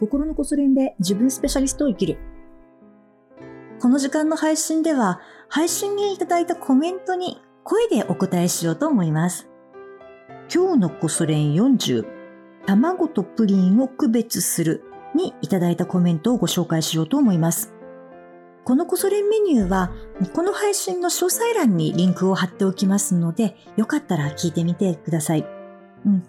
[0.00, 2.18] 心のこそ練で自分スペシャリストを生きる。
[3.80, 9.48] この時間の配信では、配信にいただいたコメントに声でお答えしようと思います。
[10.52, 12.04] 今日のこそ練40、
[12.66, 14.84] 卵とプリンを区別する
[15.14, 17.72] にいただいたコメントをご紹介しようと思います。
[18.64, 19.92] このこそ練メニューは、
[20.34, 25.46] この配信の詳細欄にリンクを貼っておきますので、よかったら聞いてみてください。
[26.04, 26.22] うん、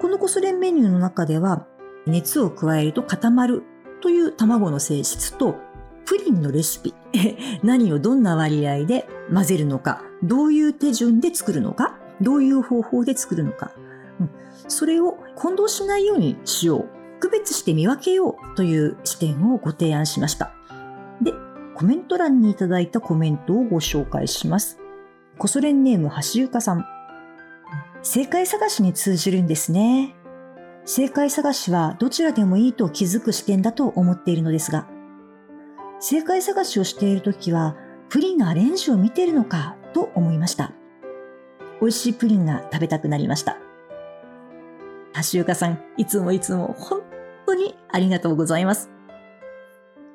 [0.00, 1.66] このこそ練メニューの中では、
[2.06, 3.62] 熱を加えると固まる
[4.00, 5.56] という卵の性質と、
[6.04, 6.94] プリンのレシピ、
[7.64, 13.72] 何をどんな割合で混ぜるのか、どういう手順で作るのか、どういう方法で作るのか、
[14.20, 14.30] うん、
[14.68, 16.88] それを混同しないようにしよう、
[17.20, 20.52] 区別して見分けようという視点をご提案しました。
[21.22, 21.32] で、
[21.74, 24.78] コメント欄にいただいたコメントをご紹介します。
[25.38, 26.84] コソレンネーム橋ゆかさん。
[28.02, 30.14] 正解探しに通じるんですね。
[30.86, 34.86] 正解探しはどちらでもいいと気づく視点だと思っているのですが、
[35.98, 37.76] 正解探しをしているときは、
[38.10, 40.72] プリンのアレンジを見ているのかと思いました。
[41.80, 43.56] 美味しいプリンが食べたくなりました。
[45.32, 47.00] 橋岡さん、いつもいつも本
[47.46, 48.90] 当にありがとうございます。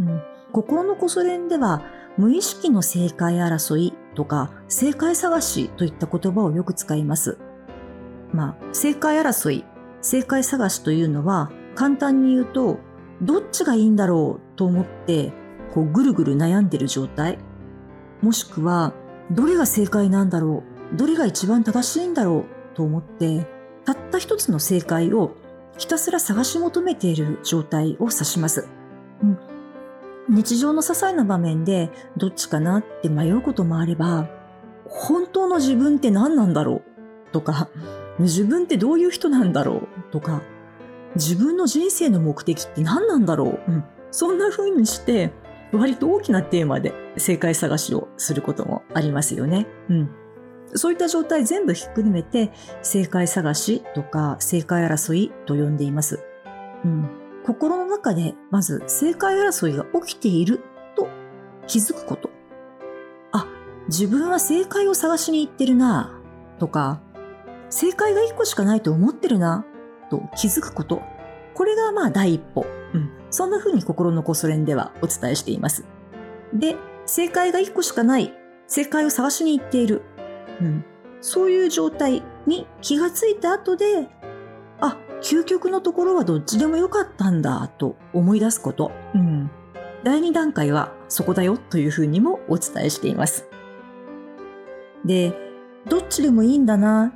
[0.00, 0.20] うん、
[0.52, 1.84] 心のこそ練では、
[2.16, 7.38] 無意識の正解争いとか、正解探しといった言葉をよく使います。
[8.32, 9.64] まあ、正解争い、
[10.06, 12.78] 正解探しというのは、簡単に言うと、
[13.22, 15.32] どっちがいいんだろうと思って
[15.74, 17.40] こうぐるぐる悩んでる状態。
[18.22, 18.92] もしくは、
[19.32, 23.48] どれが正解なんだろうどれが一番正しいんだろうと思って、
[23.84, 25.34] たった一つの正解を
[25.76, 28.68] ひたすら探し求めている状態を指します。
[29.24, 29.38] うん、
[30.28, 34.28] 日常の些細な場面でどっちかなって迷うこともあれば、
[34.88, 37.68] 本当の自分って何なんだろうとか、
[38.18, 40.42] 自分ってどういう人なんだろうとか、
[41.14, 45.32] 自分の人生の目的って何なんだろう、うん、そんな風にして
[45.72, 49.66] 割と大きなテーマで正解探しをすることもありますよね。
[49.88, 50.10] うん。
[50.74, 56.20] そういった状態全部ひっくるめて正解探しとか正解争いと呼んでいます。
[56.84, 57.08] うん。
[57.44, 60.60] 心の中でまず正解争いが起きている
[60.96, 61.08] と
[61.66, 62.30] 気づくこと。
[63.32, 63.46] あ、
[63.88, 66.20] 自分は正解を探しに行ってるな
[66.58, 67.00] とか、
[67.70, 69.64] 正解が一個しかないと思ってるな
[70.10, 71.02] と気づくこと。
[71.54, 72.66] これがまあ第一歩。
[72.94, 73.10] うん。
[73.30, 75.84] そんな風に心のこそ練ではお伝えしています。
[76.52, 78.32] で、正解が一個しかない。
[78.66, 80.02] 正解を探しに行っている。
[80.60, 80.84] うん。
[81.20, 84.08] そういう状態に気がついた後で、
[84.80, 88.92] あ、究極のところはどっちでもよかったんだと思い出すこと。
[89.14, 89.50] うん。
[90.04, 93.48] 第2段階はそこだよというふうにもお伝えしています。
[95.04, 95.32] で、
[95.88, 97.12] どっちでもいいんだな、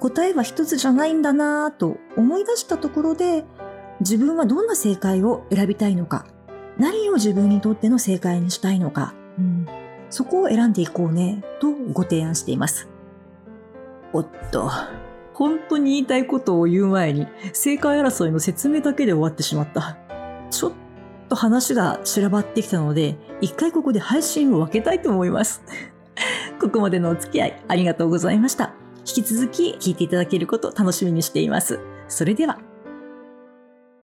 [0.00, 3.44] 答えは一つじゃないんだなぁと思い出したところで、
[4.00, 6.24] 自分はどんな正解を選びたいのか、
[6.78, 9.66] 何を自分にとっての正解にしたいのか、うん、
[10.08, 12.88] そこを選んでいこうね、とご提案しています。
[14.14, 14.70] おっと、
[15.34, 19.98] 本当に言いたいことを言う前に、正解争いの説明だけで終わってしまった。
[20.50, 20.72] ちょっ
[21.28, 25.62] と話が散らばってきたので、一回ここで配信を分けたいと思います。
[26.60, 28.74] ここまでのお付き合いありがとうございました。
[29.16, 31.80] 引き続き聞いていただけること楽しみにしています。
[32.08, 32.69] それでは。